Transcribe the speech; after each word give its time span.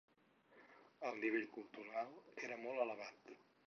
El 1.11 1.21
nivell 1.25 1.47
cultural 1.59 2.13
era 2.49 2.61
molt 2.67 2.87
elevat. 2.89 3.37